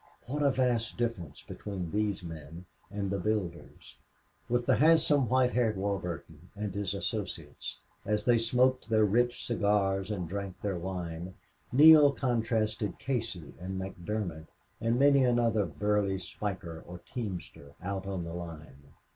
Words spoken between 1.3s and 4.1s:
between these men and the builders!